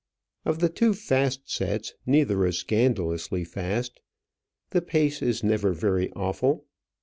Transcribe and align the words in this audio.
Of 0.45 0.57
the 0.57 0.69
two 0.69 0.95
fast 0.95 1.47
sets 1.47 1.93
neither 2.07 2.43
is 2.47 2.57
scandalously 2.57 3.43
fast. 3.43 3.99
The 4.71 4.81
pace 4.81 5.21
is 5.21 5.43
never 5.43 5.73
very 5.73 6.11
awful. 6.13 6.65